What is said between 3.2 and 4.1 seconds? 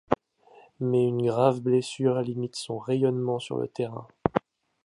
sur le terrain.